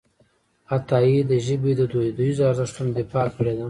عطایي 0.75 1.19
د 1.31 1.33
ژبې 1.45 1.71
د 1.77 1.81
دودیزو 1.91 2.43
ارزښتونو 2.51 2.89
دفاع 2.99 3.27
کړې 3.35 3.53
ده. 3.55 3.59